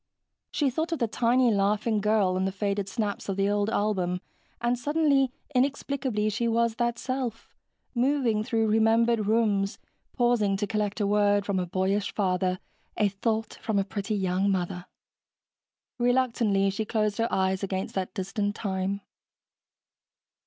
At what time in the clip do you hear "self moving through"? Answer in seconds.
6.97-8.65